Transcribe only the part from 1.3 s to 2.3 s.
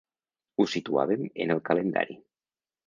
en el calendari.